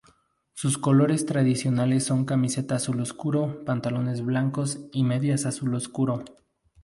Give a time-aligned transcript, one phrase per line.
[0.55, 6.25] Sus colores tradicionales son camiseta azul oscuro, pantalones blancos y medias azul oscuro.